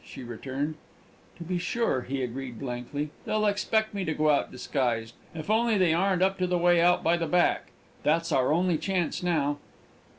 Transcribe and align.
she 0.03 0.23
returned. 0.23 0.73
"To 1.37 1.43
be 1.43 1.59
sure," 1.59 2.01
he 2.01 2.23
agreed 2.23 2.57
blankly, 2.57 3.11
"they'll 3.23 3.45
expect 3.45 3.93
me 3.93 4.03
to 4.05 4.15
go 4.15 4.31
out 4.31 4.51
disguised. 4.51 5.13
If 5.35 5.47
only 5.47 5.77
they 5.77 5.93
aren't 5.93 6.23
up 6.23 6.39
to 6.39 6.47
the 6.47 6.57
way 6.57 6.81
out 6.81 7.03
by 7.03 7.17
the 7.17 7.27
back! 7.27 7.67
That's 8.01 8.31
our 8.31 8.51
only 8.51 8.79
chance 8.79 9.21
now." 9.21 9.59